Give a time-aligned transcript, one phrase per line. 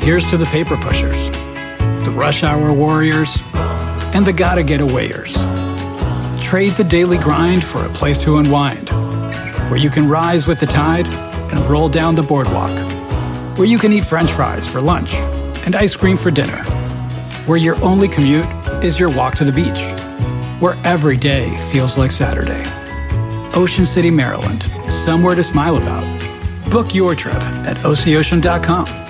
[0.00, 1.30] Here's to the paper pushers,
[2.04, 3.36] the rush hour warriors,
[4.14, 5.34] and the gotta get awayers.
[6.42, 8.88] Trade the daily grind for a place to unwind,
[9.68, 11.06] where you can rise with the tide
[11.52, 12.70] and roll down the boardwalk,
[13.58, 15.12] where you can eat french fries for lunch
[15.66, 16.64] and ice cream for dinner,
[17.44, 18.46] where your only commute
[18.82, 19.82] is your walk to the beach,
[20.62, 22.64] where every day feels like Saturday.
[23.54, 26.06] Ocean City, Maryland, somewhere to smile about.
[26.70, 29.09] Book your trip at oceocean.com.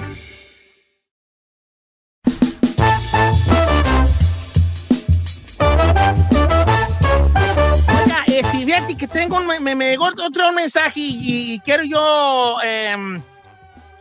[8.97, 13.21] Que tengo un, me, me llegó otro mensaje y, y quiero yo em,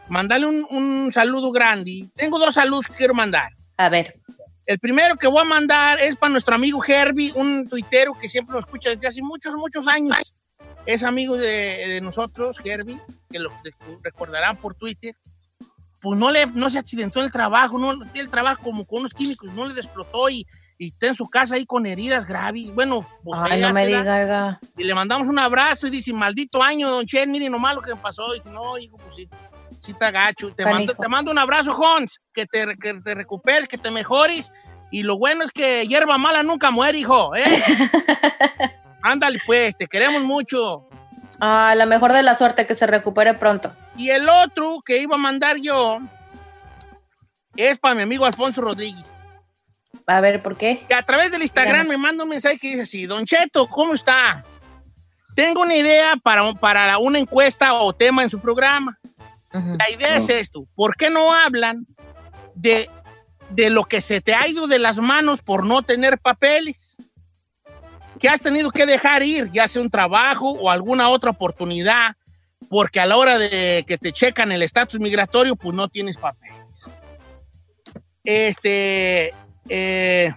[0.09, 2.11] mandarle un, un saludo grande.
[2.15, 3.53] Tengo dos saludos que quiero mandar.
[3.77, 4.21] A ver.
[4.67, 8.55] El primero que voy a mandar es para nuestro amigo Herbie, un tuitero que siempre
[8.55, 10.17] nos escucha desde hace muchos, muchos años.
[10.87, 13.51] Es amigo de, de nosotros, Herbie, que lo
[14.03, 15.17] recordarán por Twitter.
[16.01, 19.13] Pues no, le, no se accidentó en el trabajo, no el trabajo como con unos
[19.13, 20.47] químicos, no le explotó y,
[20.81, 22.75] y está en su casa ahí con heridas graves.
[22.75, 24.59] Bueno, pues Ay, no me diga.
[24.79, 27.95] Y le mandamos un abrazo y dice, maldito año, don Chen, mire nomás lo que
[27.95, 28.35] me pasó.
[28.35, 29.29] Y no, hijo, pues sí,
[29.79, 30.55] sí está gacho.
[30.55, 34.55] Te mando, te mando un abrazo, Hans, que te, que te recuperes, que te mejores.
[34.91, 37.45] Y lo bueno es que hierba mala nunca muere, hijo, ¿eh?
[39.03, 40.89] Ándale, pues, te queremos mucho.
[41.41, 43.71] Ah, la mejor de la suerte, que se recupere pronto.
[43.99, 45.99] Y el otro que iba a mandar yo
[47.55, 49.20] es para mi amigo Alfonso Rodríguez.
[50.07, 50.85] A ver, ¿por qué?
[50.89, 51.99] que a través del Instagram Díganos.
[52.01, 54.45] me manda un mensaje que dice así, Don Cheto, ¿cómo está?
[55.37, 58.99] Tengo una idea para, un- para una encuesta o tema en su programa.
[59.53, 61.87] La idea es esto, ¿por qué no hablan
[62.55, 62.89] de,
[63.51, 66.97] de lo que se te ha ido de las manos por no tener papeles?
[68.21, 72.15] Que has tenido que dejar ir, ya sea un trabajo o alguna otra oportunidad,
[72.69, 76.89] porque a la hora de que te checan el estatus migratorio, pues no tienes papeles.
[78.23, 79.33] Este,
[79.69, 80.33] eh,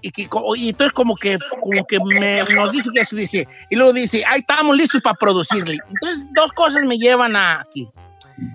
[0.00, 3.76] y, que, y entonces como que, como que me- nos dice que eso dice, y
[3.76, 5.78] luego dice, ahí estamos listos para producirle.
[5.88, 7.88] Entonces, dos cosas me llevan a aquí.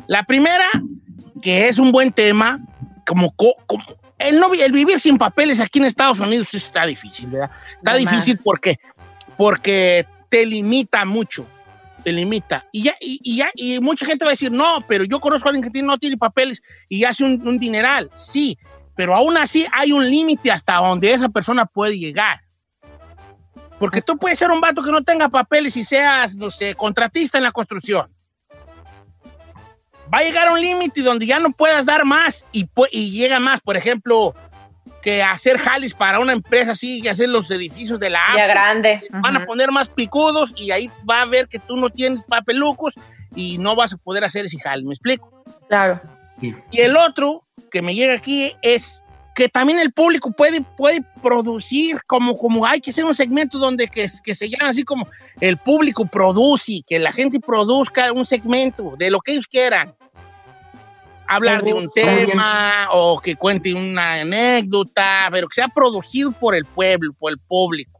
[0.07, 0.65] La primera,
[1.41, 2.59] que es un buen tema,
[3.05, 3.83] como, co- como
[4.17, 7.51] el, no, el vivir sin papeles aquí en Estados Unidos está difícil, ¿verdad?
[7.77, 8.79] Está difícil porque,
[9.35, 11.45] porque te limita mucho,
[12.05, 12.65] te limita.
[12.71, 15.49] Y ya, y, y ya, y mucha gente va a decir, no, pero yo conozco
[15.49, 18.09] a alguien que tiene- no tiene papeles y hace un, un dineral.
[18.15, 18.57] Sí,
[18.95, 22.41] pero aún así hay un límite hasta donde esa persona puede llegar.
[23.79, 27.37] Porque tú puedes ser un vato que no tenga papeles y seas, no sé, contratista
[27.37, 28.09] en la construcción.
[30.13, 33.39] Va a llegar a un límite donde ya no puedas dar más y, y llega
[33.39, 33.61] más.
[33.61, 34.35] Por ejemplo,
[35.01, 39.03] que hacer jales para una empresa así y hacer los edificios de la Ya grande.
[39.09, 42.93] van a poner más picudos y ahí va a ver que tú no tienes papelucos
[43.35, 45.43] y no vas a poder hacer ese jale, ¿me explico?
[45.67, 45.99] Claro.
[46.71, 49.03] Y el otro que me llega aquí es
[49.35, 53.87] que también el público puede, puede producir como, como hay que hacer un segmento donde
[53.87, 55.07] que, que se llama así como
[55.39, 59.95] el público produce, que la gente produzca un segmento de lo que ellos quieran.
[61.27, 66.65] Hablar de un tema o que cuente una anécdota, pero que sea producido por el
[66.65, 67.99] pueblo, por el público.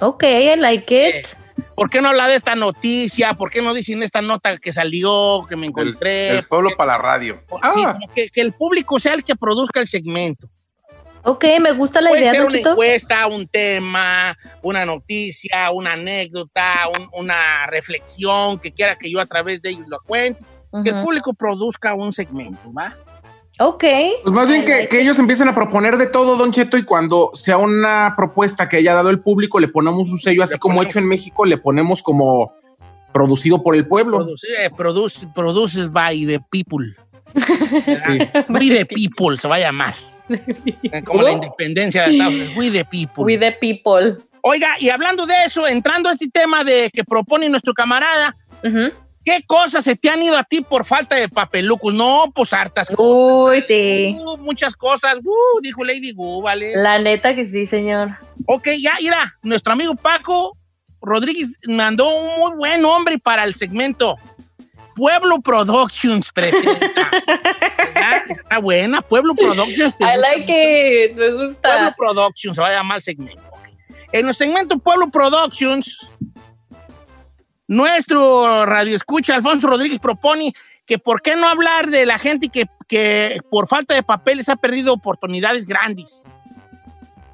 [0.00, 1.43] Ok, I like it.
[1.76, 3.34] ¿Por qué no habla de esta noticia?
[3.34, 6.30] ¿Por qué no dicen esta nota que salió, que me El, encontré?
[6.38, 7.36] el pueblo para la radio.
[7.74, 10.48] Sí, Ah, como que, que el público sea el que produzca el segmento.
[11.26, 12.70] Ok, me gusta la Puede idea, ser Don una Chito.
[12.72, 19.26] encuesta, un tema, una noticia, una anécdota, un- una reflexión que quiera que yo a
[19.26, 20.44] través de ellos lo cuente.
[20.82, 22.94] Que el público produzca un segmento, ¿va?
[23.60, 23.84] Ok.
[24.24, 25.02] pues más bien I que, like que it.
[25.02, 28.94] ellos empiecen a proponer de todo, Don Cheto, y cuando sea una propuesta que haya
[28.94, 30.90] dado el público, le ponemos un sello, así Le como ponemos.
[30.92, 32.52] hecho en México, le ponemos como
[33.12, 34.18] producido por el pueblo.
[34.18, 36.84] Produce, eh, produce, produces by the people.
[38.48, 39.94] We the people se va a llamar.
[41.04, 42.52] Como la independencia de Estados Unidos.
[42.56, 43.24] We the people.
[43.24, 44.16] We the people.
[44.42, 48.90] Oiga, y hablando de eso, entrando a este tema de que propone nuestro camarada, Ujú.
[49.24, 51.94] ¿Qué cosas se te han ido a ti por falta de papelucos?
[51.94, 52.98] No, pues hartas cosas.
[52.98, 54.16] Uy, sí.
[54.18, 55.16] Uh, muchas cosas.
[55.24, 56.72] Uh, dijo Lady Gu, ¿vale?
[56.76, 58.10] La neta que sí, señor.
[58.46, 60.56] Ok, ya, mira, nuestro amigo Paco
[61.00, 64.16] Rodríguez mandó un muy buen nombre para el segmento.
[64.94, 67.10] Pueblo Productions presenta.
[68.28, 69.02] Está buena.
[69.02, 69.96] Pueblo Productions.
[69.98, 71.16] ¿te I like it.
[71.16, 71.94] Me Pueblo gusta.
[71.96, 73.42] Productions se va a llamar el segmento.
[74.12, 76.12] En el segmento Pueblo Productions,
[77.66, 80.52] nuestro radio escucha Alfonso Rodríguez propone
[80.86, 84.56] que por qué no hablar de la gente que, que por falta de papeles ha
[84.56, 86.24] perdido oportunidades grandes.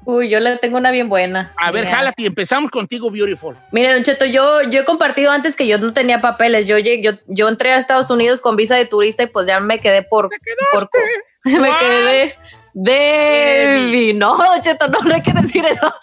[0.03, 1.53] Uy, yo le tengo una bien buena.
[1.57, 1.97] A ver, Mira.
[1.97, 3.55] jálate, empezamos contigo, Beautiful.
[3.71, 6.65] Mire, Don Cheto, yo, yo he compartido antes que yo no tenía papeles.
[6.65, 9.79] Yo, yo, yo entré a Estados Unidos con visa de turista y pues ya me
[9.79, 10.29] quedé por.
[10.71, 10.89] por
[11.43, 12.35] me quedé
[12.73, 14.13] de.
[14.15, 15.93] No, Cheto, no, no hay que decir eso.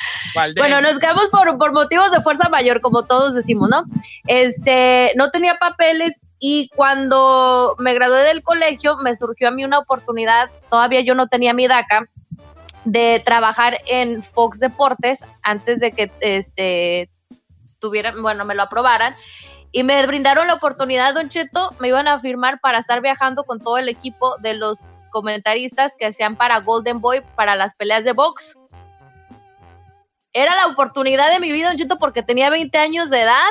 [0.57, 3.85] Bueno, nos quedamos por, por motivos de fuerza mayor, como todos decimos, ¿no?
[4.27, 9.79] Este, no tenía papeles y cuando me gradué del colegio me surgió a mí una
[9.79, 12.09] oportunidad, todavía yo no tenía mi DACA,
[12.85, 17.11] de trabajar en Fox Deportes antes de que este
[17.81, 19.15] tuvieran, bueno, me lo aprobaran.
[19.71, 23.61] Y me brindaron la oportunidad, Don Cheto, me iban a firmar para estar viajando con
[23.61, 28.13] todo el equipo de los comentaristas que hacían para Golden Boy, para las peleas de
[28.13, 28.59] box.
[30.33, 33.49] Era la oportunidad de mi vida, Don Cheto, porque tenía 20 años de edad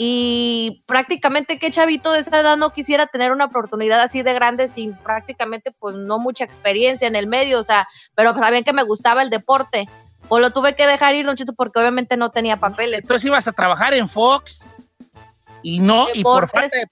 [0.00, 4.68] y prácticamente qué chavito de esa edad no quisiera tener una oportunidad así de grande
[4.68, 8.84] sin prácticamente pues no mucha experiencia en el medio, o sea, pero sabían que me
[8.84, 9.88] gustaba el deporte.
[10.28, 13.02] O lo tuve que dejar ir, Don Cheto, porque obviamente no tenía papeles.
[13.02, 14.64] Entonces ibas a trabajar en Fox
[15.62, 16.86] y no, y por falta de...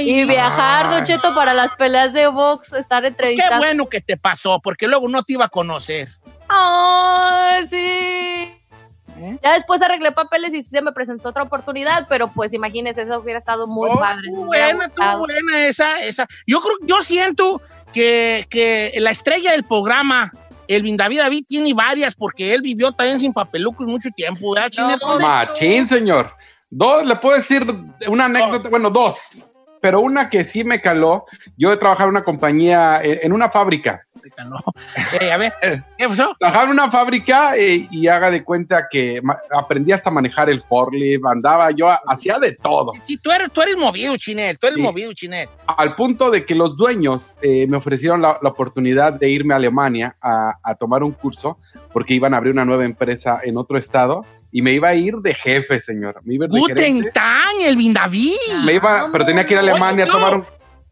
[0.00, 3.58] Y viajar, Don Cheto, para las peleas de box, estar Qué entrevistando.
[3.58, 6.08] bueno que te pasó, porque luego no te iba a conocer.
[6.48, 7.76] ¡Ay, sí!
[9.20, 9.38] ¿Eh?
[9.42, 13.18] Ya después arreglé papeles y sí se me presentó otra oportunidad, pero pues imagínese, eso
[13.18, 14.22] hubiera estado muy Oh, padre.
[14.30, 15.18] hubiera buena, gustado.
[15.18, 16.26] buena esa, esa.
[16.46, 17.60] Yo creo, yo siento
[17.92, 20.30] que, que la estrella del programa,
[20.68, 24.70] Elvin David David, tiene varias, porque él vivió también sin papelucos mucho tiempo, ¿verdad?
[25.00, 25.18] No.
[25.18, 26.32] Machín, señor.
[26.70, 27.66] Dos, le puedo decir
[28.08, 29.30] una anécdota, bueno, dos,
[29.80, 31.24] pero una que sí me caló.
[31.56, 34.02] Yo he trabajado en una compañía, eh, en una fábrica.
[34.44, 34.56] No.
[35.20, 35.52] Eh, a ver,
[35.96, 36.34] ¿qué pasó?
[36.38, 39.22] Trabajaba en una fábrica eh, y haga de cuenta que
[39.52, 42.92] aprendí hasta manejar el forklift, andaba yo, hacía de todo.
[43.04, 44.82] Sí, tú eres, tú eres movido, Chinel, tú eres Sí.
[44.82, 45.48] movido, Chinel.
[45.68, 49.58] Al punto de que los dueños eh, me ofrecieron la, la oportunidad de irme a
[49.58, 51.58] Alemania a, a tomar un curso
[51.92, 55.14] porque iban a abrir una nueva empresa en otro estado y me iba a ir
[55.16, 56.20] de jefe, señor.
[56.24, 57.10] Me iba a ir de Guten gerente.
[57.12, 58.36] Tag, Elvin David.
[58.64, 60.46] Me iba, pero tenía que ir a Alemania Oye, a tomar un...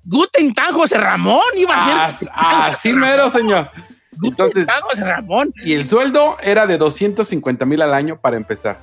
[0.05, 2.29] Guten Tag, José Ramón, iba a As- ser.
[2.33, 3.71] Así mero, señor.
[4.13, 5.53] Guten Entonces, Tag, José Ramón.
[5.65, 8.79] y el sueldo era de 250 mil al año para empezar.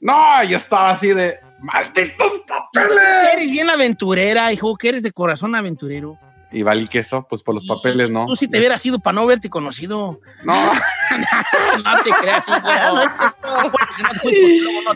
[0.00, 2.98] No, yo estaba así de malditos papeles.
[3.34, 6.18] Eres bien aventurera, hijo, que eres de corazón aventurero.
[6.54, 8.26] Y valí queso, pues por los papeles, ¿no?
[8.26, 10.20] Tú si te hubieras ido para no verte conocido.
[10.44, 10.54] No,
[11.84, 12.44] no te creas,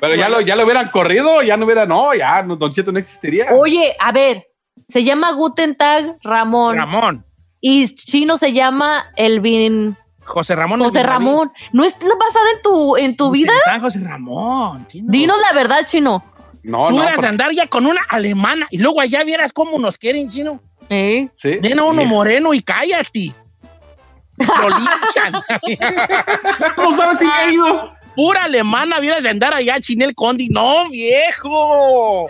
[0.00, 2.92] pero ya lo, ya lo hubieran corrido, ya no hubiera, no, ya, no, Don Cheto
[2.92, 3.48] no existiría.
[3.52, 4.46] Oye, a ver,
[4.88, 7.26] se llama Guten Tag Ramón Ramón.
[7.60, 9.96] y chino se llama Elvin
[10.28, 10.80] José Ramón.
[10.80, 11.02] José.
[11.02, 11.50] Ramón.
[11.72, 13.52] ¿No es basada en tu, en tu vida?
[13.80, 14.86] José Ramón.
[14.86, 15.06] chino.
[15.10, 16.22] Dinos la verdad, chino.
[16.68, 19.52] No, Tú no, eras de porque- andar ya con una alemana y luego allá vieras
[19.52, 20.60] cómo nos quieren, chino.
[20.90, 21.28] ¿Eh?
[21.34, 21.58] sí.
[21.62, 23.32] Ven a uno moreno y cállate.
[24.36, 25.32] Lo linchan.
[26.76, 27.92] No sabes si he ido.
[28.14, 30.48] Pura alemana vieras de andar allá, Chinel Condi.
[30.48, 32.26] No, viejo.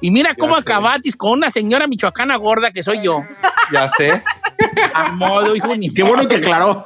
[0.00, 0.70] Y mira cómo Ya sé.
[0.72, 3.22] acabatis con una señora michoacana gorda que soy yo.
[3.72, 4.22] Ya sé.
[4.94, 6.14] A modo, hijo, ni Qué modo.
[6.16, 6.84] bueno que aclaró.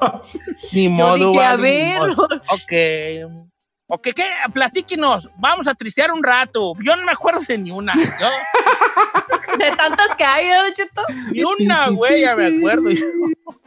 [0.72, 1.98] Ni Yo modo, dije, a vale, ni ver.
[1.98, 2.28] modo.
[2.48, 3.51] Ok.
[3.94, 4.24] Ok, ¿qué?
[4.54, 5.28] Platíquenos.
[5.36, 6.72] Vamos a tristear un rato.
[6.82, 7.92] Yo no me acuerdo de ni una.
[7.94, 8.00] Yo,
[9.58, 11.02] De tantas que hay, ¿eh, Don Cheto?
[11.30, 12.88] ni una, güey, ya me acuerdo.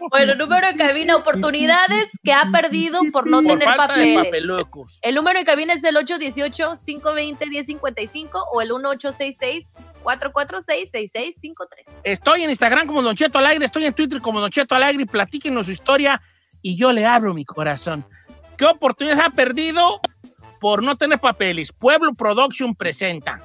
[0.09, 4.25] Bueno, número de cabina, oportunidades que ha perdido por no Por tener falta de papeles.
[4.25, 4.97] papelucos.
[5.03, 11.67] El número de cabina es el 818-520-1055 o el 1866-446-6653.
[12.03, 15.05] Estoy en Instagram como Don Cheto Alegre, estoy en Twitter como Don Cheto Alegre.
[15.05, 16.19] Platíquenos su historia
[16.63, 18.03] y yo le abro mi corazón.
[18.57, 19.99] ¿Qué oportunidades ha perdido
[20.65, 21.71] por no tener papeles?
[21.71, 23.39] Pueblo Production presenta.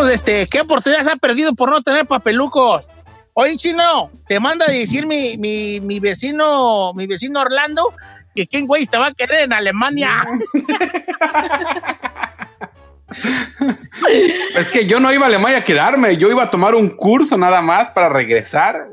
[0.00, 2.88] Estamos, este, ¿qué oportunidades ha perdido por no tener papelucos?
[3.34, 7.94] Oye, chino, te manda a decir mi, mi, mi vecino, mi vecino Orlando,
[8.34, 10.20] que quién güey te va a querer en Alemania.
[14.54, 17.36] Es que yo no iba a Alemania a quedarme, yo iba a tomar un curso
[17.36, 18.86] nada más para regresar.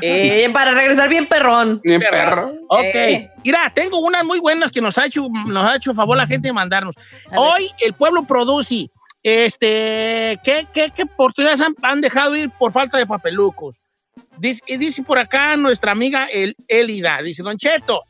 [0.00, 1.80] Eh, para regresar bien perrón.
[1.82, 2.52] Bien perro.
[2.68, 2.84] Ok.
[2.94, 3.30] Eh.
[3.44, 6.48] Mira, tengo unas muy buenas que nos ha hecho, nos ha hecho favor la gente
[6.48, 6.94] de mandarnos.
[7.34, 8.88] Hoy el pueblo produce.
[9.26, 13.82] Este, ¿qué, qué, qué oportunidades han, dejado ir por falta de papelucos?
[14.38, 18.04] Dice, y dice por acá nuestra amiga El, Elida, dice, Don Cheto,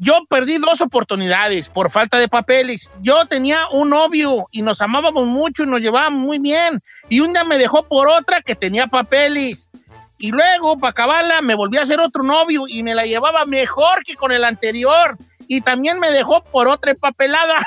[0.00, 2.90] yo perdí dos oportunidades por falta de papeles.
[3.02, 6.82] Yo tenía un novio y nos amábamos mucho y nos llevábamos muy bien.
[7.10, 9.70] Y un día me dejó por otra que tenía papeles.
[10.18, 14.02] Y luego, para acabarla, me volví a hacer otro novio y me la llevaba mejor
[14.04, 15.16] que con el anterior.
[15.46, 17.56] Y también me dejó por otra empapelada.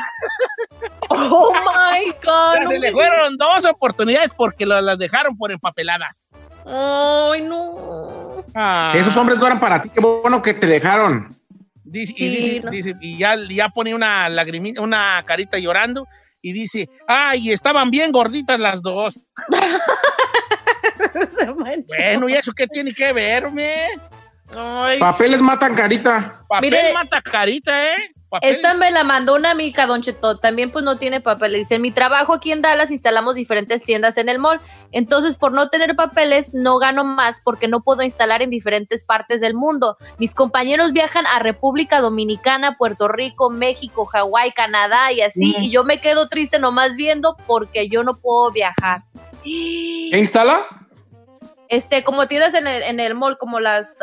[1.14, 2.70] Oh my God.
[2.70, 6.26] Se le fueron dos oportunidades porque lo- las dejaron por empapeladas.
[6.66, 8.44] Ay, no.
[8.56, 8.94] Ah.
[8.96, 11.28] Esos hombres no eran para ti, qué bueno que te dejaron.
[11.84, 12.72] Dice- y, Sí, dice- no.
[12.72, 16.08] dice- y ya, ya pone una lagrimita, una carita llorando
[16.42, 19.28] y dice, ay, estaban bien gorditas las dos.
[21.88, 23.88] Bueno, ¿y eso qué tiene que ver, me?
[24.56, 25.00] Ay.
[25.00, 26.32] Papeles matan carita.
[26.48, 28.14] Papel Mire, mata carita, ¿eh?
[28.30, 28.56] Papel.
[28.56, 30.38] Esta me la mandó una amiga, Don Cheto.
[30.38, 31.62] También pues no tiene papeles.
[31.62, 34.62] Dice, en mi trabajo aquí en Dallas instalamos diferentes tiendas en el mall.
[34.94, 39.42] Entonces, por no tener papeles, no gano más porque no puedo instalar en diferentes partes
[39.42, 39.98] del mundo.
[40.18, 45.54] Mis compañeros viajan a República Dominicana, Puerto Rico, México, Hawái, Canadá y así.
[45.60, 49.04] Y yo me quedo triste nomás viendo porque yo no puedo viajar.
[49.44, 50.81] ¿Qué instala?
[51.72, 53.98] Este, como tiendas en el, en el mall, como las,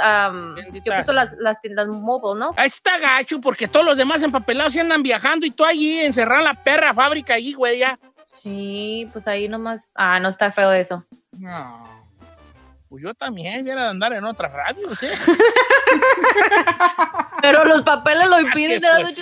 [0.56, 0.86] Bendita.
[0.86, 2.54] yo pienso las, las tiendas mobile, ¿no?
[2.56, 6.38] Ahí está gacho porque todos los demás empapelados se andan viajando y tú allí encerrada
[6.40, 8.00] en la perra fábrica allí, güey, ya.
[8.24, 9.92] Sí, pues ahí nomás.
[9.94, 11.04] Ah, no está feo eso.
[11.32, 11.97] No.
[12.88, 15.08] Pues yo también hubiera de andar en otra radio, ¿sí?
[17.42, 19.18] Pero los papeles lo impiden, ¿no, Pues.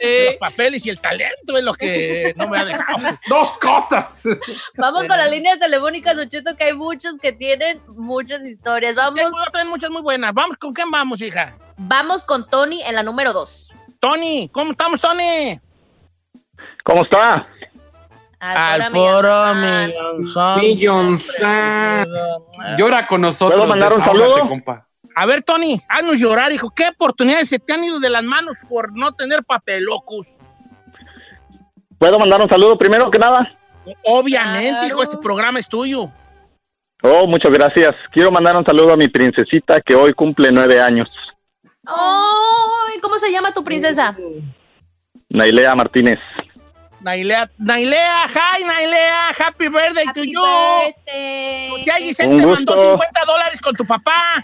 [0.00, 0.26] Eh.
[0.26, 3.18] Los papeles y el talento es lo que no me ha dejado.
[3.28, 4.24] Dos cosas.
[4.76, 8.94] Vamos con las líneas telefónicas, Cheto, que hay muchos que tienen muchas historias.
[8.94, 10.32] Vamos, Tengo otras muchas muy buenas.
[10.32, 11.56] Vamos, ¿con quién vamos, hija?
[11.76, 13.70] vamos con Tony en la número dos.
[14.00, 15.58] Tony, ¿cómo estamos, Tony?
[16.84, 17.48] ¿Cómo está?
[18.52, 19.54] Al puro
[20.60, 21.18] millón.
[22.76, 23.58] Llora con nosotros.
[23.60, 24.40] ¿Puedo mandar un saludo?
[24.48, 24.86] compa.
[25.16, 26.70] A ver, Tony, haznos llorar, hijo.
[26.70, 30.36] ¿Qué oportunidades se te han ido de las manos por no tener papelocos?
[31.98, 33.56] ¿Puedo mandar un saludo primero que nada?
[34.04, 34.86] Obviamente, Claro.
[34.86, 36.10] hijo, este programa es tuyo.
[37.02, 37.92] Oh, muchas gracias.
[38.12, 41.08] Quiero mandar un saludo a mi princesita que hoy cumple nueve años,
[41.86, 44.16] Ay, ¿Cómo se llama tu princesa?
[45.28, 46.18] Nailea Martínez.
[47.04, 50.40] Nailea, Nailea, hi, Nailea, happy birthday to you.
[50.42, 51.84] birthday.
[51.84, 52.90] Ya Giselle Un te mandó gusto.
[52.92, 54.42] 50 dólares con tu papá.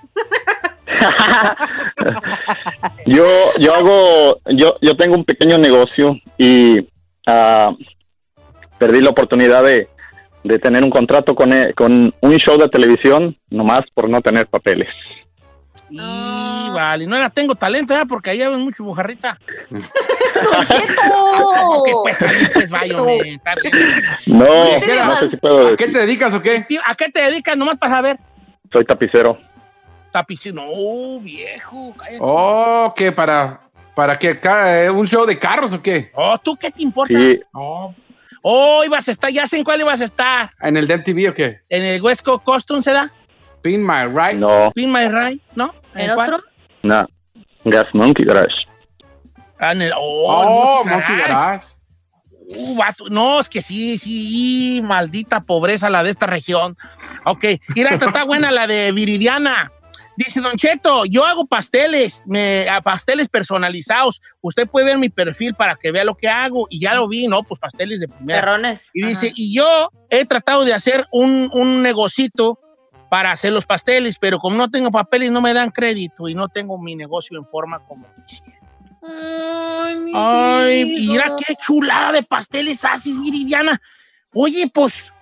[3.07, 3.25] yo,
[3.59, 6.87] yo hago, yo, yo tengo un pequeño negocio y
[7.27, 7.71] ah,
[8.79, 9.89] perdí la oportunidad de,
[10.45, 14.47] de tener un contrato con, e- con un show de televisión, nomás por no tener
[14.49, 14.89] papeles.
[15.91, 18.07] Y vale, no era tengo talento, ¿verdad?
[18.09, 19.39] Porque ahí ven mucho bujarrita.
[19.71, 21.03] ¡Don Cheto!
[21.73, 23.75] Ok, pues está bien, pues vaya, hombre, está bien.
[24.27, 24.45] No,
[24.81, 25.19] ¿qué no más?
[25.21, 25.77] sé si puedo ¿A decir.
[25.77, 26.61] qué te dedicas o qué?
[26.63, 27.57] Tío, ¿A qué te dedicas?
[27.57, 28.19] Nomás para saber.
[28.73, 29.39] Soy tapicero.
[30.13, 30.63] Tapicero.
[30.63, 31.95] No, viejo.
[31.97, 32.19] cállate.
[32.21, 33.13] Oh, ¿qué?
[33.13, 33.61] ¿Para,
[33.95, 34.39] para qué?
[34.39, 36.11] Ca- eh, ¿Un show de carros o qué?
[36.15, 37.19] Oh, ¿tú qué te importa?
[37.19, 37.95] Sí, Oh,
[38.43, 40.51] Oh, ibas a estar, ya sé en cuál ibas a estar.
[40.63, 41.61] ¿En el DMTV o qué?
[41.69, 43.13] ¿En el West Coast Costume se da?
[43.61, 44.39] Pin My Right.
[44.39, 45.43] no, ¿Pin My Right?
[45.55, 45.75] ¿No?
[45.95, 46.35] ¿En cuál?
[46.35, 46.49] otro?
[46.83, 47.07] no.
[47.65, 48.55] Gas Monkey Garage.
[49.59, 51.67] Ah, en el, oh, Oh, Monkey Monkey Garage.
[52.53, 56.77] Uh, vato, no, es que sí, sí, maldita pobreza la de esta región.
[57.25, 57.45] Ok,
[57.77, 59.71] mira, está buena la de Viridiana.
[60.17, 64.21] Dice Don Cheto, yo hago pasteles, me, a pasteles personalizados.
[64.43, 66.67] Usted puede ver mi perfil para que vea lo que hago.
[66.69, 67.43] Y ya lo vi, ¿no?
[67.43, 68.41] Pues pasteles de primera.
[68.41, 68.91] Perrones.
[68.93, 72.59] Y dice, y yo he tratado de hacer un, un negocito
[73.11, 76.49] para hacer los pasteles, pero como no tengo papeles no me dan crédito y no
[76.49, 78.59] tengo mi negocio en forma como quisiera.
[79.03, 83.81] Ay, mi Ay, mira qué chulada de pasteles haces, Viridiana.
[84.33, 85.13] Oye, pues,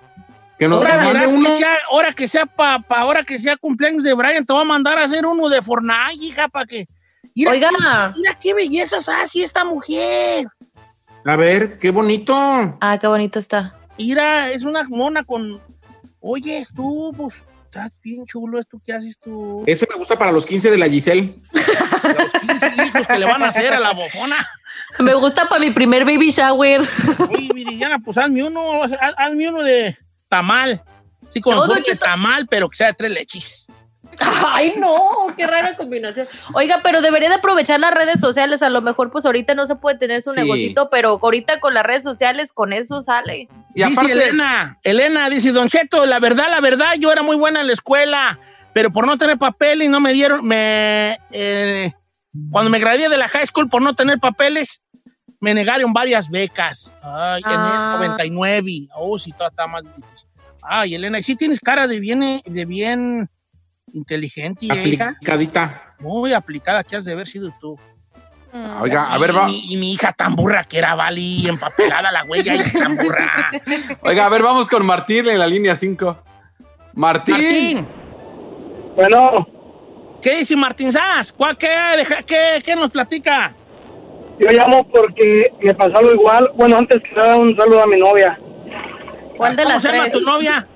[0.59, 1.49] Que nos ahora, uno.
[1.49, 4.63] que sea, ahora que sea pa, pa- ahora que sea cumpleaños de Brian, te voy
[4.63, 6.87] a mandar a hacer uno de Fortnite, hija, para que.
[7.35, 7.71] Mira, Oiga.
[7.71, 10.47] qué- mira qué bellezas hace esta mujer.
[11.25, 12.35] A ver, qué bonito.
[12.81, 13.77] Ah, qué bonito está.
[13.97, 15.61] Mira, es una mona con.
[16.21, 19.63] Oye, tú, pues, estás bien chulo esto que haces tú.
[19.67, 21.35] Ese me gusta para los 15 de la Giselle.
[21.53, 24.37] Los 15 hijos que le van a hacer a la bofona.
[25.01, 26.81] Me gusta para mi primer baby shower.
[27.31, 29.97] Oye, Viridiana, pues hazme uno, haz- hazme uno de
[30.29, 30.83] tamal.
[31.29, 31.99] Sí, con No, Cheto.
[32.05, 33.67] tamal, pero que sea de tres leches.
[34.47, 36.27] Ay, no, qué rara combinación.
[36.55, 38.63] Oiga, pero debería de aprovechar las redes sociales.
[38.63, 40.41] A lo mejor, pues ahorita no se puede tener su Sí.
[40.41, 43.49] negocito, pero ahorita con las redes sociales, con eso sale.
[43.75, 47.37] Y dice aparte, Elena, Elena dice, Don Cheto, la verdad, la verdad, yo era muy
[47.37, 48.39] buena en la escuela,
[48.73, 51.93] pero por no tener papeles no me dieron, me, eh,
[52.51, 54.83] cuando me gradué de la high school por no tener papeles,
[55.41, 56.93] me negaron varias becas.
[57.03, 57.91] Ay, en Ah.
[57.95, 58.89] el 99.
[58.97, 60.27] Oh, sí, está, está más difícil.
[60.63, 63.31] Ay, Elena, y sí tienes cara de bien, de bien
[63.95, 65.11] inteligente, hija.
[65.11, 65.83] Aplicadita.
[66.01, 67.79] Muy aplicada que has de haber sido tú.
[68.81, 72.11] Oiga, a Y- ver, y, va, y mi hija tan burra que era, Vali, empapelada
[72.11, 73.51] la huella y tan burra.
[74.03, 76.19] oiga, a ver, vamos con Martín en la línea 5.
[76.95, 77.35] Martín.
[77.35, 77.87] Martín,
[78.97, 79.47] Bueno,
[80.23, 81.33] ¿qué dice Martín Sass?
[81.33, 81.69] ¿Cuál, qué,
[81.99, 83.53] deja- qué, qué nos platica?
[84.41, 86.51] yo llamo porque me pasó algo igual.
[86.55, 88.39] Bueno, antes que nada, un saludo a mi novia,
[89.37, 90.13] ¿Cuál de ¿Cómo las se llama tres?
[90.15, 90.67] tu novia?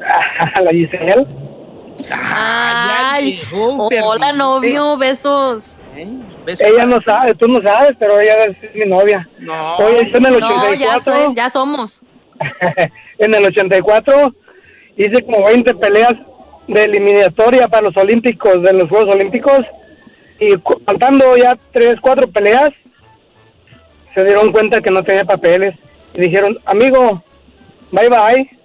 [0.62, 1.26] la Giselle.
[2.10, 5.80] Ay, hola novio, besos.
[5.96, 6.08] ¿Eh?
[6.46, 9.28] Ella no sabe, tú no sabes, pero ella es mi novia.
[9.38, 9.76] No.
[9.76, 11.00] Hoy está en el No, ya 84.
[11.00, 12.02] soy, ya somos.
[13.18, 14.34] en el 84
[14.96, 16.14] hice como 20 peleas
[16.68, 19.60] de eliminatoria para los Olímpicos, de los Juegos Olímpicos.
[20.40, 22.70] Y contando ya 3, 4 peleas,
[24.14, 25.74] se dieron cuenta que no tenía papeles.
[26.14, 27.22] Y dijeron, amigo,
[27.90, 28.57] bye bye.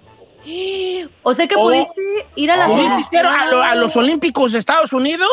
[1.22, 1.62] O sea que Oh.
[1.62, 2.02] pudiste
[2.36, 2.94] ir a la ¿Tú selección.
[2.94, 5.28] fuiste a, lo- a los Olímpicos de Estados Unidos?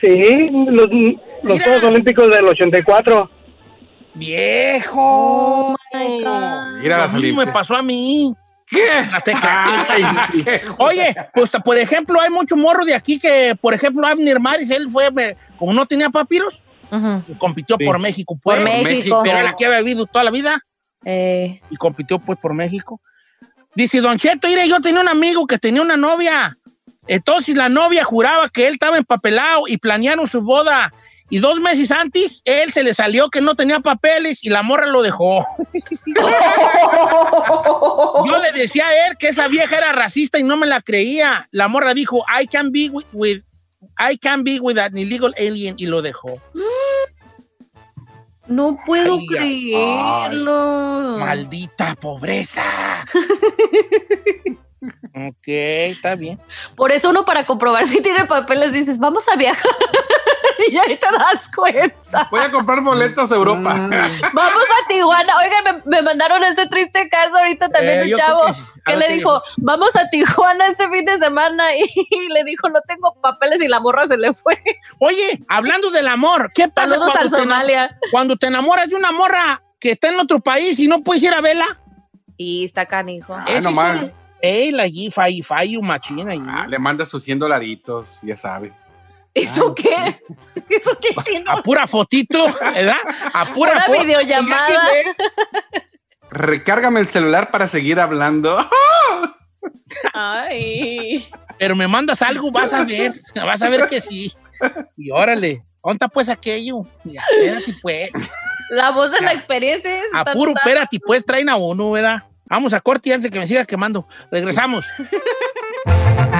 [0.00, 0.88] Sí, los,
[1.42, 1.62] los.
[1.62, 3.30] Juegos Olímpicos del 84.
[4.14, 4.96] ¡Viejo!
[5.00, 6.80] Oh, my God.
[6.82, 8.34] Mira Lo las mismo me pasó a mí.
[8.66, 8.88] ¿Qué?
[9.42, 10.02] Ay,
[10.32, 10.44] sí.
[10.78, 14.88] Oye, pues por ejemplo, hay mucho morro de aquí que, por ejemplo, Abner Maris, él
[14.90, 16.62] fue, me- como no tenía papiros,
[17.38, 17.84] compitió Sí.
[17.84, 18.38] por México.
[18.42, 19.20] Por Pues, México.
[19.22, 20.60] Pero él aquí había vivido toda la vida
[21.04, 23.00] Eh, y compitió pues por México.
[23.74, 26.56] Dice, Don Cheto, mire, yo tenía un amigo que tenía una novia.
[27.06, 30.92] Entonces la novia juraba que él estaba empapelado y planearon su boda.
[31.32, 34.88] Y dos meses antes, él se le salió que no tenía papeles y la morra
[34.88, 35.46] lo dejó.
[38.26, 41.48] Yo le decía a él que esa vieja era racista y no me la creía.
[41.52, 43.42] La morra dijo, I can be with,
[43.96, 46.42] I can be with an illegal alien y lo dejó.
[48.50, 51.16] No puedo Ay, ay, creerlo.
[51.18, 52.64] Maldita pobreza.
[55.14, 56.40] ok, está bien.
[56.74, 59.64] Por eso uno para comprobar si tiene papeles dices, vamos a viajar.
[60.70, 62.28] y ahí te das cuenta.
[62.30, 63.74] Voy a comprar boletos a Europa.
[64.32, 65.36] Vamos a Tijuana.
[65.38, 68.62] Oigan, me, me mandaron ese triste caso ahorita también Eh, un yo chavo que sí.
[68.84, 72.68] A que ver le dijo, vamos a Tijuana este fin de semana y, le dijo,
[72.68, 74.62] no tengo papeles y la morra se le fue.
[74.98, 77.98] Oye, hablando del amor, ¿qué pasa Saludos al cuando te, Somalia.
[78.10, 81.34] cuando te enamoras de una morra que está en otro país y no puedes ir
[81.34, 81.78] a verla?
[82.36, 83.34] Y está canijo.
[83.34, 86.32] Ah, un- Ey, la allí, fai, fai, machina.
[86.48, 88.72] Ah, le manda sus 100 dolaritos, ya sabe.
[89.34, 90.20] ¿Eso qué?
[90.68, 91.50] ¿Eso qué chino?
[91.50, 92.96] A pura fotito, ¿verdad?
[93.32, 94.90] A pura Una videollamada.
[94.90, 95.82] ¿qué?
[96.30, 98.68] Recárgame el celular para seguir hablando.
[100.14, 101.26] Ay.
[101.58, 104.32] Pero me mandas algo, vas a ver, vas a ver que sí.
[104.96, 106.86] Y órale, ¿dónde está pues aquello?
[107.04, 108.10] Ya, espérate pues.
[108.70, 110.06] La voz de la experiencia es.
[110.14, 112.22] A puro, espérate pues, traen a uno, ¿verdad?
[112.46, 114.06] Vamos a corte antes de que me siga quemando.
[114.30, 114.84] Regresamos.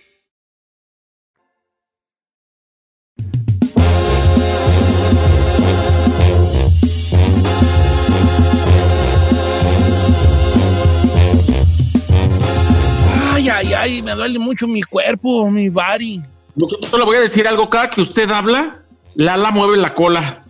[13.61, 16.21] Ay, ay, me duele mucho mi cuerpo, mi body.
[16.55, 18.77] Yo le voy a decir algo, cada que usted habla,
[19.15, 20.43] Lala mueve la cola.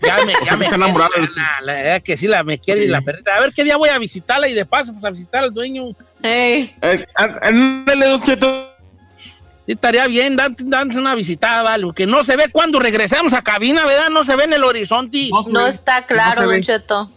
[0.00, 2.26] Ya me, O ya sea, me está enamorada de quiere, la, la- la- que sí
[2.28, 3.34] la me quiere y la perrita.
[3.36, 5.82] A ver qué día voy a visitarla y de paso pues a visitar al dueño.
[6.22, 8.72] Ey, Eh, á- ándale, Don Cheto.
[9.66, 10.64] Sí, estaría bien, dante
[10.96, 11.88] una visitada, vale.
[11.94, 14.08] Que no se ve cuando regresamos a cabina, ¿verdad?
[14.08, 15.28] No se ve en el horizonte.
[15.50, 15.70] no ve.
[15.70, 16.62] está claro, No Don.
[16.62, 17.10] Cheto.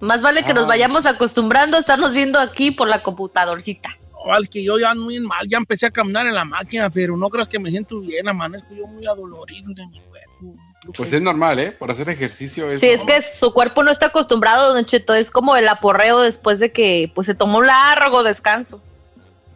[0.00, 0.54] Más vale que Ah.
[0.54, 3.96] nos vayamos acostumbrando a estarnos viendo aquí por la computadorcita.
[4.32, 7.16] Al que yo ya ando muy mal, ya empecé a caminar en la máquina, pero
[7.16, 10.54] no creas que me siento bien, amanezco yo muy adolorido de mi cuerpo.
[10.96, 11.72] Pues es normal, ¿eh?
[11.72, 15.14] Por hacer ejercicio es Sí, es que su cuerpo no está acostumbrado, Don Cheto.
[15.14, 18.80] Es como el aporreo después de que pues se tomó un largo descanso.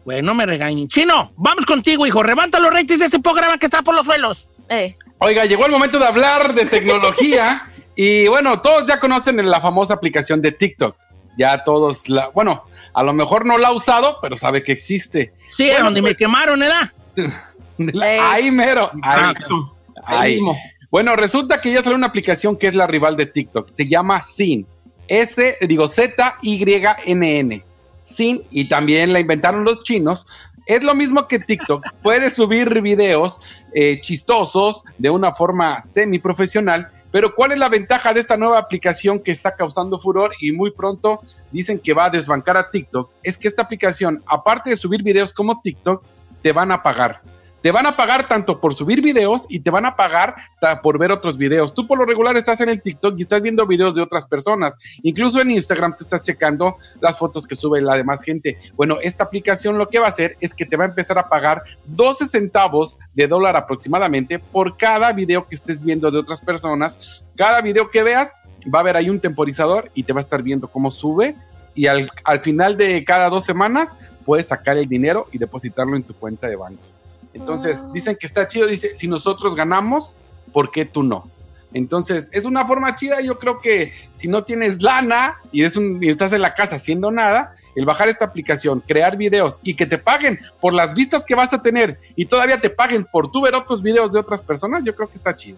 [0.03, 0.87] Bueno, me regañen.
[0.87, 2.23] Chino, vamos contigo, hijo.
[2.23, 4.47] Levanta los ratings de este programa que está por los suelos.
[4.67, 4.95] Eh.
[5.19, 9.93] Oiga, llegó el momento de hablar de tecnología y bueno, todos ya conocen la famosa
[9.93, 10.95] aplicación de TikTok.
[11.37, 15.33] Ya todos la, bueno, a lo mejor no la ha usado, pero sabe que existe.
[15.49, 16.91] Sí, Bueno, donde me quemaron, ¿verdad?
[17.77, 18.19] La- Eh.
[18.19, 18.91] Ahí mero.
[19.01, 19.73] Ahí, Exacto.
[20.03, 20.17] ahí.
[20.19, 20.57] Ahí mismo.
[20.91, 23.69] Bueno, resulta que ya salió una aplicación que es la rival de TikTok.
[23.69, 24.65] Se llama Sin.
[25.07, 27.63] S, digo, Z-Y-N-N.
[28.03, 30.27] Sin, y también la inventaron los chinos.
[30.65, 31.83] Es lo mismo que TikTok.
[32.01, 33.39] Puedes subir videos
[33.73, 36.89] eh, chistosos de una forma semi-profesional.
[37.11, 40.71] Pero ¿cuál es la ventaja de esta nueva aplicación que está causando furor y muy
[40.71, 41.21] pronto
[41.51, 43.11] dicen que va a desbancar a TikTok?
[43.21, 46.03] Es que esta aplicación, aparte de subir videos como TikTok,
[46.41, 47.21] te van a pagar.
[47.61, 50.35] Te van a pagar tanto por subir videos y te van a pagar
[50.81, 51.73] por ver otros videos.
[51.73, 54.77] Tú por lo regular estás en el TikTok y estás viendo videos de otras personas.
[55.03, 58.57] Incluso en Instagram tú estás checando las fotos que sube la demás gente.
[58.75, 61.29] Bueno, esta aplicación lo que va a hacer es que te va a empezar a
[61.29, 67.23] pagar 12 centavos de dólar aproximadamente por cada video que estés viendo de otras personas.
[67.35, 68.33] Cada video que veas
[68.73, 71.35] va a haber ahí un temporizador y te va a estar viendo cómo sube
[71.75, 73.93] y al, al final de cada dos semanas
[74.25, 76.90] puedes sacar el dinero y depositarlo en tu cuenta de banco.
[77.33, 80.13] Entonces, dicen que está chido, dice, si nosotros ganamos,
[80.51, 81.29] ¿por qué tú no?
[81.73, 86.03] Entonces, es una forma chida, yo creo que si no tienes lana y, es un,
[86.03, 89.85] y estás en la casa haciendo nada, el bajar esta aplicación, crear videos y que
[89.85, 93.41] te paguen por las vistas que vas a tener y todavía te paguen por tú
[93.41, 95.57] ver otros videos de otras personas, yo creo que está chido.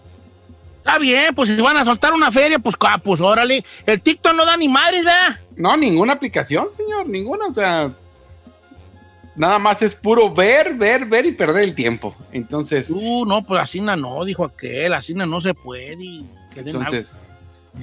[0.78, 3.64] Está bien, pues si van a soltar una feria, pues, ah, pues órale.
[3.86, 5.40] El TikTok no da ni madres, ¿verdad?
[5.56, 7.90] No, ninguna aplicación, señor, ninguna, o sea,
[9.36, 12.16] nada más es puro ver, ver, ver y perder el tiempo.
[12.32, 16.04] Entonces, Uh, no, pues así no, dijo aquel, así no, se puede.
[16.04, 17.16] y Entonces,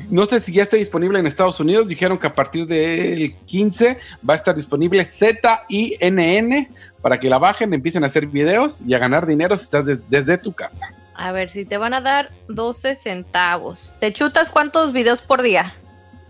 [0.09, 1.89] no sé si ya está disponible en Estados Unidos.
[1.89, 6.69] Dijeron que a partir del 15 va a estar disponible ZINN
[7.03, 10.09] para que la bajen, empiecen a hacer videos y a ganar dinero si estás des-
[10.11, 10.87] desde tu casa.
[11.15, 13.91] A ver, si te van a dar 12 centavos.
[14.01, 15.75] ¿Te chutas cuántos videos por día?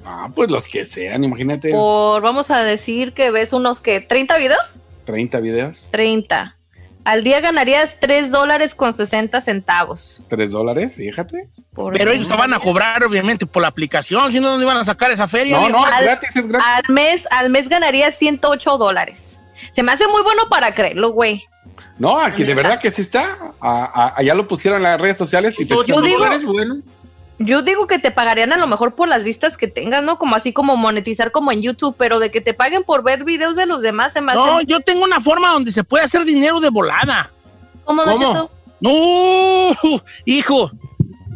[0.05, 4.39] Ah, pues los que sean, imagínate, Por, vamos a decir que ves unos que, ¿30
[4.39, 4.77] videos?
[5.11, 6.55] 30 videos, 30.
[7.05, 10.21] Al día ganarías 3 dólares con 60 centavos.
[10.29, 11.49] 3 dólares, fíjate.
[11.75, 14.31] Por Pero ellos te van a cobrar, obviamente, por la aplicación.
[14.33, 15.59] Si no, ¿dónde iban a sacar esa feria?
[15.59, 16.69] No, no, es Al- gratis, es gratis.
[16.69, 19.39] Al mes, al mes ganarías 108 dólares.
[19.73, 21.43] Se me hace muy bueno para creerlo, güey.
[21.99, 23.37] No, aquí de verdad que sí está.
[23.61, 26.77] A- a- allá lo pusieron en las redes sociales y Yo precisamente- digo- ¿Eres bueno?
[27.43, 30.19] Yo digo que te pagarían a lo mejor por las vistas que tengas, ¿no?
[30.19, 33.57] Como así como monetizar como en YouTube, pero de que te paguen por ver videos
[33.57, 34.41] de los demás se me hace...
[34.41, 37.31] No, yo tengo una forma donde se puede hacer dinero de volada.
[37.85, 38.33] ¿Cómo, Don ¿Cómo?
[38.33, 38.51] Cheto?
[38.81, 40.71] No, hijo.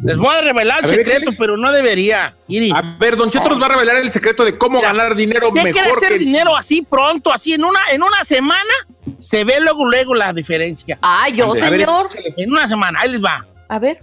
[0.05, 2.35] Les voy a revelar el A secreto, pero no debería.
[2.49, 2.71] Iri.
[2.71, 5.63] A ver, Don Cheto nos va a revelar el secreto de cómo ganar dinero ¿Qué
[5.63, 8.75] quiere mejor hacer que dinero así pronto, así en una, en una semana?
[9.21, 10.99] Se ve luego, luego la diferencia.
[11.01, 12.11] Ah, yo, A ver, señor.
[12.37, 13.47] En una semana, ahí les va.
[13.71, 13.99] A ver.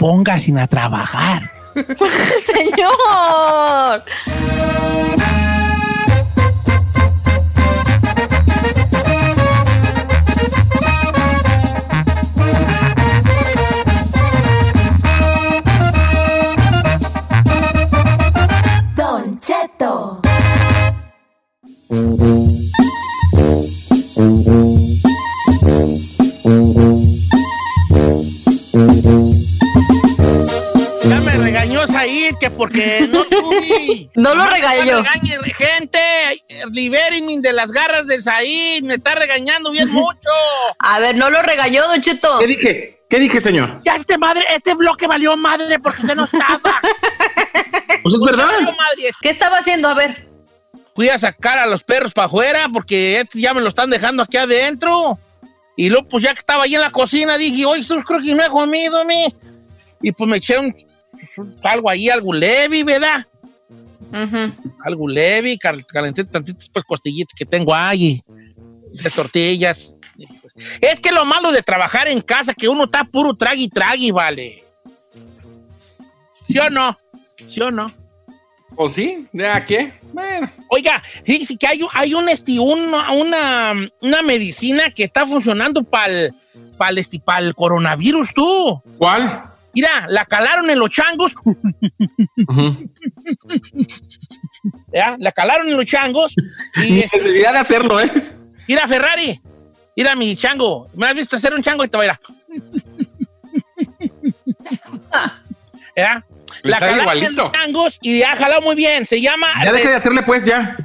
[0.00, 1.52] Póngase a trabajar.
[2.46, 4.02] señor.
[18.96, 20.22] Don Cheto.
[32.60, 34.10] Porque no tuve.
[34.16, 35.02] No lo regañó.
[35.56, 35.98] gente,
[36.72, 38.82] libérenme de las garras del Said.
[38.82, 40.28] Me está regañando bien mucho.
[40.78, 42.38] A ver, no lo regañó, Don Cheto.
[42.38, 43.00] ¿Qué dije?
[43.08, 43.80] ¿Qué dije, señor?
[43.82, 46.60] Ya este madre, este bloque valió madre porque usted no estaba.
[48.02, 48.48] Pues es verdad.
[49.20, 49.88] ¿Qué estaba haciendo?
[49.88, 50.26] A ver.
[50.94, 54.22] Fui a sacar a los perros para afuera porque este ya me lo están dejando
[54.22, 55.18] aquí adentro.
[55.76, 58.34] Y luego, pues ya que estaba ahí en la cocina, dije, oye, esto creo que
[58.34, 59.26] no he comido, mi.
[60.00, 60.74] Y pues me eché un,
[61.62, 63.26] algo ahí, algo leve, ¿verdad?
[64.84, 68.20] Algo leve, cal- calenté tantitas pues costillitas que tengo ahí,
[69.02, 69.96] de tortillas.
[70.80, 74.64] Es que lo malo de trabajar en casa, que uno está puro tragui tragui, vale.
[76.46, 76.98] ¿Sí o no?
[77.48, 77.92] ¿Sí o no?
[78.76, 79.26] ¿O sí?
[79.32, 79.92] ¿Ya qué?
[80.12, 80.50] Bueno.
[80.68, 85.82] Oiga, fíjese que hay, un- hay un, este, una, una, una medicina que está funcionando
[85.84, 88.82] para el, este, el coronavirus, tú.
[88.98, 89.44] ¿Cuál?
[89.72, 91.32] Mira, la calaron en los changos.
[94.92, 95.16] ¿Ya?
[95.18, 96.34] La calaron en los changos.
[96.76, 98.10] Y Ni este, necesidad de hacerlo, ¿eh?
[98.68, 99.40] mira, Ferrari.
[99.96, 100.88] Mira mi chango.
[100.94, 102.20] ¿Me has visto hacer un chango y te va a ir a-
[105.96, 106.24] ¿Ya?
[106.62, 109.06] Le La calaron en los changos y ha jalado muy bien.
[109.06, 109.48] Se llama...
[109.64, 110.76] Ya deje de hacerle, pues, ya.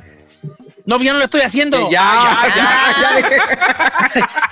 [0.85, 1.89] No, yo no lo estoy haciendo.
[1.89, 3.37] Ya, Ah, ya, ya dejé.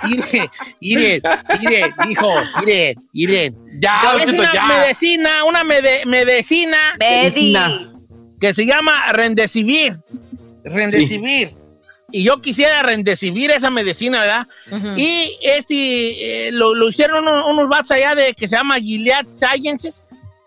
[0.02, 1.22] Miren, miren,
[1.60, 3.54] miren, hijo, miren, miren.
[3.80, 4.66] Ya, es Cheto, una ya.
[4.66, 7.54] medicina, una mede- medicina Betty.
[8.40, 9.96] que se llama Rendecivir.
[10.64, 11.50] Rendecivir.
[12.10, 14.46] Y yo quisiera rendecibir esa medicina, ¿verdad?
[14.96, 19.26] Y este, eh, lo, lo hicieron unos, unos vatos allá de que se llama Gilead
[19.32, 20.04] Sciences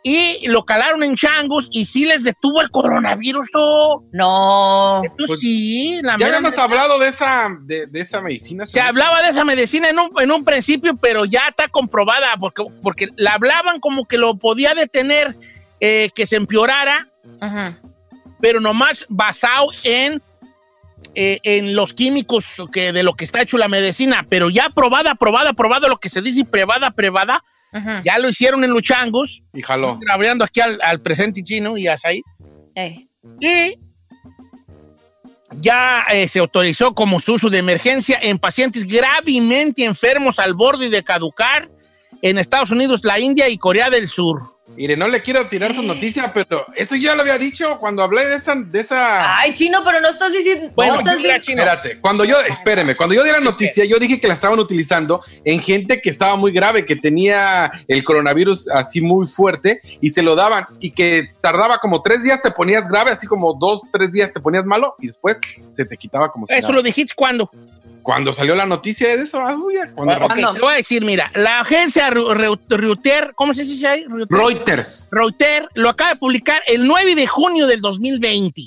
[0.09, 4.03] y lo calaron en changos y sí les detuvo el coronavirus, todo.
[4.13, 5.01] No.
[5.03, 6.63] Esto Pues, sí, la Ya neta.
[6.63, 8.65] hablado de esa, de, de esa medicina.
[8.65, 12.63] Se hablaba de esa medicina en un, en un principio, pero ya está comprobada, porque,
[12.81, 15.35] porque la hablaban como que lo podía detener,
[15.81, 17.05] eh, que se empeorara,
[18.39, 20.21] pero nomás basado en,
[21.15, 25.15] eh, en los químicos que, de lo que está hecho la medicina, pero ya probada,
[25.15, 26.91] probada, probada, lo que se dice privada,
[28.03, 29.99] ya lo hicieron en los changos, Y jaló.
[30.11, 32.21] abriendo aquí al, al presente chino y así.
[32.75, 33.07] Ey.
[33.39, 33.75] Y
[35.59, 40.89] ya eh, se autorizó como su uso de emergencia en pacientes gravemente enfermos al borde
[40.89, 41.69] de caducar
[42.21, 44.41] en Estados Unidos, la India y Corea del Sur.
[44.75, 48.25] Mire, no le quiero tirar su noticia, pero eso ya lo había dicho cuando hablé
[48.25, 48.53] de esa.
[48.55, 49.39] De esa...
[49.39, 50.71] Ay, chino, pero no estás diciendo.
[50.75, 51.61] Bueno, no estás yo bien- chino.
[51.63, 55.21] Espérate, cuando yo, espéreme, cuando yo di la noticia, yo dije que la estaban utilizando
[55.45, 60.21] en gente que estaba muy grave, que tenía el coronavirus así muy fuerte y se
[60.21, 64.11] lo daban y que tardaba como tres días te ponías grave, así como dos, tres
[64.11, 65.39] días te ponías malo y después
[65.71, 66.73] se te quitaba como si Eso nada.
[66.75, 67.49] lo dijiste cuando.
[68.07, 71.29] Cuando salió la noticia de eso, ah, uy, cuando- Ok, te voy a decir, mira,
[71.35, 74.05] la agencia Reu- Reu- Reuters, ¿cómo se dice ahí?
[74.07, 74.29] Reuters.
[74.39, 75.07] Reuters.
[75.11, 78.61] Reuters lo acaba de publicar el 9 de junio del 2020.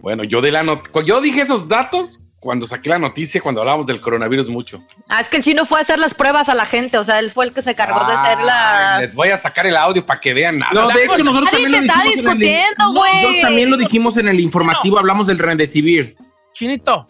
[0.00, 3.86] Bueno, yo, de la not- yo dije esos datos cuando saqué la noticia, cuando hablábamos
[3.86, 4.78] del coronavirus mucho.
[5.10, 7.18] Ah, es que el chino fue a hacer las pruebas a la gente, o sea,
[7.18, 9.00] él fue el que se cargó de hacer la.
[9.02, 10.72] Les voy a sacar el audio para que vean nada.
[10.72, 12.14] No, de hecho, nosotros también lo está dijimos.
[12.14, 12.92] en el- discutiendo.
[12.94, 16.16] Nosotros también lo dijimos en el informativo, hablamos del Rendecivir.
[16.54, 17.06] Chinito,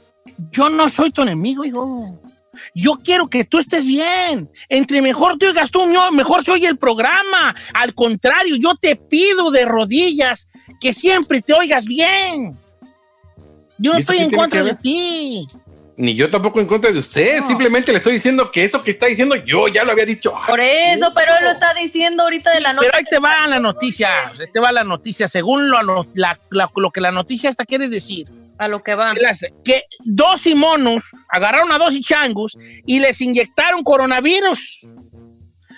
[0.50, 2.18] yo no soy tu enemigo, hijo.
[2.74, 4.50] Yo quiero que tú estés bien.
[4.68, 5.80] Entre mejor te oigas tú,
[6.12, 7.54] mejor se oye el programa.
[7.74, 10.48] Al contrario, yo te pido de rodillas
[10.80, 12.56] que siempre te oigas bien.
[13.78, 15.46] Yo no ¿Y eso estoy en contra de ti.
[15.96, 17.40] Ni yo tampoco en contra de usted.
[17.40, 17.48] No.
[17.48, 20.32] Simplemente le estoy diciendo que eso que está diciendo yo ya lo había dicho.
[20.46, 22.86] Por hace eso, pero él lo está diciendo ahorita de la nota.
[22.86, 24.28] Pero ahí te va la noticia.
[24.28, 25.26] Ahí te va la noticia.
[25.28, 28.26] Según lo, lo- la- la- lo que la noticia esta quiere decir.
[28.58, 29.12] A lo que va.
[29.64, 34.86] que dos monos agarraron a dos changos y les inyectaron coronavirus.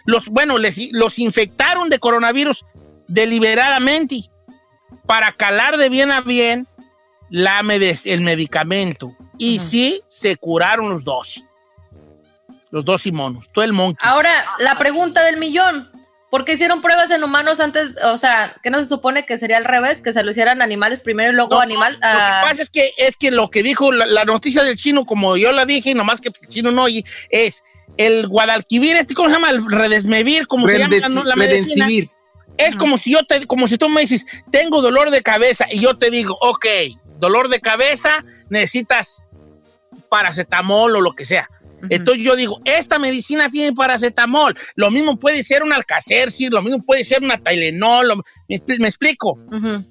[0.07, 2.65] Los, bueno, les, los infectaron de coronavirus
[3.09, 4.25] deliberadamente
[5.07, 6.67] para calar de bien a bien
[7.31, 9.17] la mede- el medicamento.
[9.39, 11.43] Y sí, se curaron los dos.
[12.71, 13.49] Los dos monos.
[13.53, 14.07] Tú el monkey.
[14.09, 15.91] Ahora, la pregunta del millón.
[16.35, 17.91] ¿Por qué hicieron pruebas en humanos antes?
[18.03, 20.03] O sea, ¿qué no se supone que sería al revés?
[20.03, 21.93] Que se lo hicieran animales primero y luego No, animal.
[21.93, 24.77] Lo que ah, pasa es que, es que lo que dijo la, la noticia del
[24.77, 27.63] chino, como yo la dije, y nomás que el chino no oye, es
[27.99, 29.51] el Guadalquivir, este, ¿cómo se llama?
[29.51, 31.87] El Redesmevir, como se llama la, no- la medicina.
[32.59, 35.79] Es como si yo te, como si tú me dices, tengo dolor de cabeza, y
[35.79, 36.67] yo te digo, ok,
[37.21, 39.23] dolor de cabeza, necesitas
[40.09, 41.49] paracetamol o lo que sea.
[41.91, 44.57] Entonces yo digo, esta medicina tiene paracetamol.
[44.75, 48.09] Lo mismo puede ser un Alcacercis, lo mismo puede ser una Tylenol.
[48.09, 48.17] lo-
[48.49, 49.39] ¿me, me explico?
[49.51, 49.85] ujú.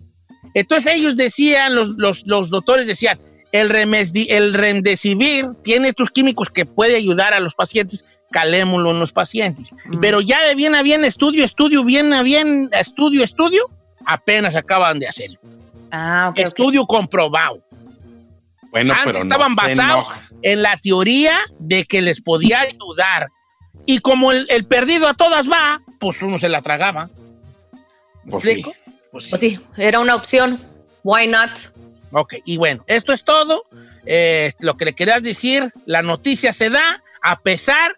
[0.56, 3.18] Entonces ellos decían, los, los, los doctores decían,
[3.52, 9.00] el, remesdi- el remdesivir tiene estos químicos que puede ayudar a los pacientes, calémoslo en
[9.00, 9.70] los pacientes.
[10.02, 13.70] Pero ya de bien a bien, estudio, estudio, bien a bien, estudio, estudio,
[14.06, 15.40] apenas acaban de hacerlo.
[15.92, 16.40] Ah, ok.
[16.40, 16.46] ok.
[16.46, 17.64] Estudio comprobado.
[18.72, 20.30] Bueno, Antes pero no estaban se basados enoja.
[20.44, 23.30] En la teoría de que les podía ayudar.
[23.86, 27.10] Y como el, el perdido a todas va, pues uno se la tragaba.
[28.24, 28.64] ¿Me Pues sí.
[29.12, 29.30] Pues sí.
[29.30, 30.60] Pues sí, era una opción.
[31.04, 31.52] Why not?
[32.12, 33.66] Ok, y bueno, esto es todo.
[34.06, 37.98] Eh, lo que le querías decir, la noticia se da a pesar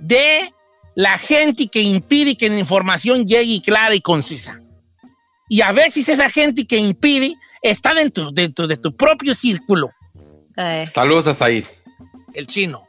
[0.00, 0.52] de
[0.94, 4.60] la gente que impide que la información llegue clara y concisa.
[5.48, 9.90] Y a veces esa gente que impide está dentro, dentro de tu propio círculo,
[10.60, 11.64] Eh, Saludos a Said.
[12.34, 12.84] el chino.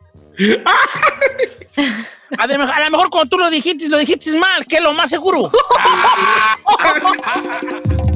[2.38, 4.92] A, de- a lo mejor cuando tú lo dijiste, lo dijiste mal, que es lo
[4.94, 5.52] más seguro.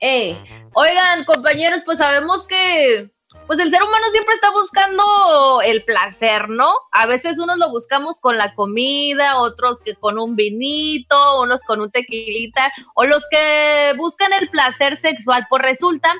[0.00, 0.64] ey, ey.
[0.74, 3.10] Oigan, compañeros, pues sabemos que
[3.46, 6.72] pues el ser humano siempre está buscando el placer, ¿no?
[6.92, 11.80] A veces unos lo buscamos con la comida, otros que con un vinito, unos con
[11.80, 15.46] un tequilita, o los que buscan el placer sexual.
[15.50, 16.14] Pues resulta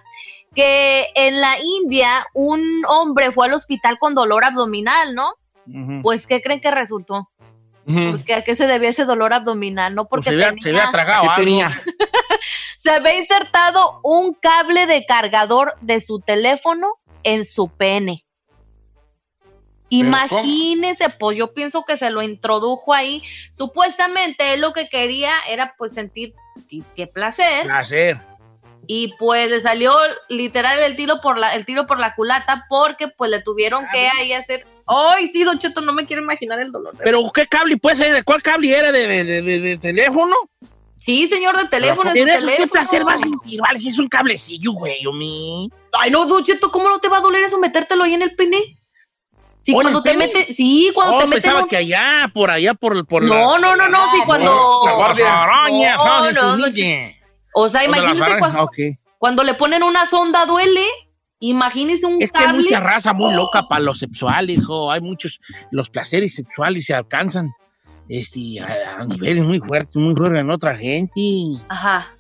[0.57, 5.35] que en la India un hombre fue al hospital con dolor abdominal, ¿no?
[6.03, 7.30] Pues, ¿qué creen que resultó?
[8.13, 9.95] Porque ¿A qué se debía ese dolor abdominal?
[9.95, 11.43] No Pues porque se había, tenía- se había tragado ¿Qué algo.
[11.45, 11.83] tenía?
[12.79, 18.25] se había insertado un cable de cargador de su teléfono en su pene.
[19.93, 23.23] Imagínese, pues yo pienso que se lo introdujo ahí.
[23.55, 26.33] Supuestamente él lo que quería era pues sentir
[26.69, 28.19] disque placer Placer.
[28.93, 29.93] Y pues le salió
[30.29, 34.09] literal el tiro por la el tiro por la culata porque pues le tuvieron que
[34.19, 36.95] ahí hacer Ay, sí, Don Cheto, no me quiero imaginar el dolor.
[36.99, 38.13] Pero ¿qué cable puede ser?
[38.13, 38.91] ¿De cuál cable era?
[38.91, 40.35] ¿De, de, de- teléfono?
[40.99, 43.61] Sí, señor, de teléfono, Pero eso, ¿Qué placer a sentir?
[43.61, 45.71] Vale, si es un cablecillo, güey, o mi.
[45.93, 48.35] Ay, no, Don Cheto, ¿cómo no te va a doler eso metértelo ahí en el
[48.35, 48.77] pene?
[49.63, 52.51] Sí, ¿Oh, en cuando te mete, sí, cuando Oh, te meten pensaba que allá, por
[52.51, 55.47] allá, por, por No, no, no, no, sí, cuando La guardia.
[55.97, 56.67] No, no, no.
[57.55, 58.77] O sea, imagínate arañas, cua- ok.
[59.19, 60.85] cuando le ponen una sonda duele,
[61.41, 62.63] imagínese un Es que hay cable.
[62.63, 64.91] mucha raza muy loca para lo sexual, hijo.
[64.91, 67.51] Hay muchos, los placeres sexuales se alcanzan
[68.09, 71.21] este, a, a niveles muy fuertes, muy fuertes en otra gente.
[71.69, 72.15] Ajá.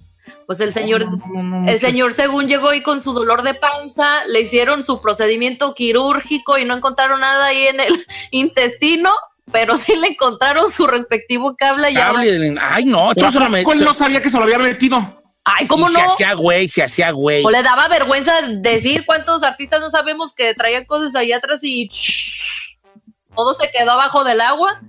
[0.46, 3.54] Pues el señor, no, no, el muchos- señor según llegó y con su dolor de
[3.54, 9.10] panza, le hicieron su procedimiento quirúrgico y no encontraron nada ahí en el intestino,
[9.52, 11.92] pero sí le encontraron su respectivo cable.
[11.92, 14.44] ya Cable de- Ay, no, Pero entonces ¿a poco él no sabía que se lo
[14.44, 15.19] había metido.
[15.44, 16.00] Ay, ¿cómo Sí, no?
[16.00, 17.44] Se hacía güey, se hacía güey.
[17.44, 21.90] O le daba vergüenza decir cuántos artistas no sabemos que traían cosas allá atrás y
[23.34, 24.80] todo se quedó abajo del agua.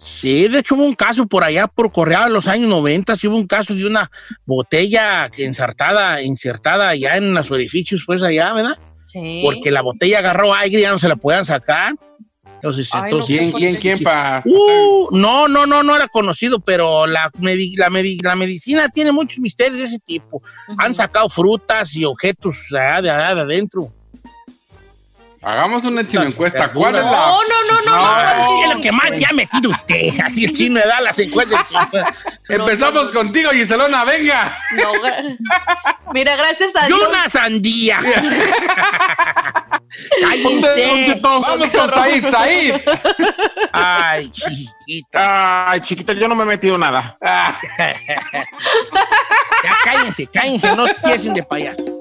[0.00, 3.26] Sí, de hecho hubo un caso por allá, por Correa de los años 90, sí
[3.26, 4.10] hubo un caso de una
[4.44, 8.78] botella que ensartada, insertada allá en los orificios, pues allá, ¿verdad?
[9.06, 9.40] Sí.
[9.44, 11.94] Porque la botella agarró aire y ya no se la podían sacar.
[12.58, 13.98] Entonces, Ay, entonces ¿Quién, quién, quién?
[14.00, 18.88] Pa, Uh, no, no, no, no era conocido, pero la, medi- la, medi- la medicina
[18.88, 20.42] tiene muchos misterios de ese tipo.
[20.78, 23.92] Han sacado frutas y objetos allá de, allá de adentro.
[25.48, 26.70] Hagamos una chino encuesta.
[26.70, 27.10] ¿Cuál es la.?
[27.10, 28.74] No, no, no, no, no.
[28.74, 30.20] Lo que más ya ha metido usted.
[30.22, 31.64] Así el chino le da las encuestas.
[32.50, 34.58] Empezamos contigo, Giselona, venga.
[36.12, 37.00] Mira, gracias a Dios.
[37.08, 37.98] una sandía.
[40.20, 41.18] Cállense.
[41.22, 42.82] Vamos con Said, Said.
[43.72, 45.70] Ay, chiquita.
[45.70, 47.16] Ay, chiquita, yo no me he metido nada.
[47.22, 47.58] Ya
[49.82, 51.98] cállense, cállense, no empiecen de payaso.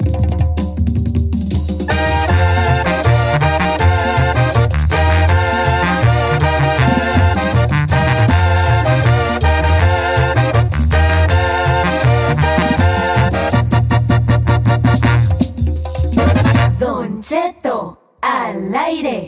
[18.21, 19.27] al aire.